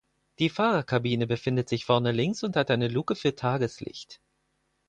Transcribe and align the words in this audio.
Die 0.39 0.49
Fahrerkabine 0.49 1.27
befindet 1.27 1.69
sich 1.69 1.85
vorne 1.85 2.11
links 2.11 2.41
und 2.43 2.55
hat 2.55 2.71
eine 2.71 2.87
Luke 2.87 3.13
für 3.13 3.35
Tageslicht. 3.35 4.19